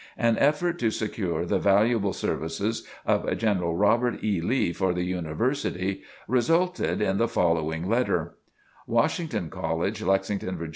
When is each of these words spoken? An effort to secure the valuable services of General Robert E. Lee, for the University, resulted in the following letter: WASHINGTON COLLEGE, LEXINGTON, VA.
An 0.17 0.35
effort 0.39 0.79
to 0.79 0.89
secure 0.89 1.45
the 1.45 1.59
valuable 1.59 2.11
services 2.11 2.87
of 3.05 3.37
General 3.37 3.75
Robert 3.77 4.23
E. 4.23 4.41
Lee, 4.41 4.73
for 4.73 4.93
the 4.95 5.03
University, 5.03 6.01
resulted 6.27 7.03
in 7.03 7.17
the 7.19 7.27
following 7.27 7.87
letter: 7.87 8.33
WASHINGTON 8.87 9.51
COLLEGE, 9.51 10.01
LEXINGTON, 10.01 10.57
VA. 10.57 10.67